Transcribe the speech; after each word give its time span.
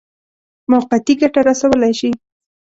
موقتي 0.71 1.13
ګټه 1.21 1.39
رسولای 1.49 1.93
شي. 1.99 2.09